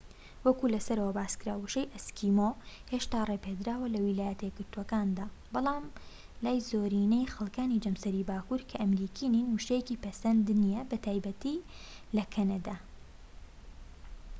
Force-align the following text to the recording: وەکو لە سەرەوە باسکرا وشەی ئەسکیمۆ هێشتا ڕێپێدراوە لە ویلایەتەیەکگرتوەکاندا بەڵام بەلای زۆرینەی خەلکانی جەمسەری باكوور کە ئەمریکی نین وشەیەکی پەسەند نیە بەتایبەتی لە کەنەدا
وەکو 0.45 0.65
لە 0.73 0.79
سەرەوە 0.87 1.13
باسکرا 1.19 1.55
وشەی 1.63 1.91
ئەسکیمۆ 1.93 2.49
هێشتا 2.91 3.19
ڕێپێدراوە 3.29 3.87
لە 3.93 3.99
ویلایەتەیەکگرتوەکاندا 4.05 5.25
بەڵام 5.53 5.83
بەلای 5.93 6.65
زۆرینەی 6.69 7.31
خەلکانی 7.35 7.81
جەمسەری 7.83 8.27
باكوور 8.29 8.61
کە 8.69 8.75
ئەمریکی 8.81 9.27
نین 9.33 9.47
وشەیەکی 9.49 10.01
پەسەند 10.03 10.45
نیە 10.63 10.81
بەتایبەتی 10.91 11.57
لە 12.15 12.23
کەنەدا 12.33 12.75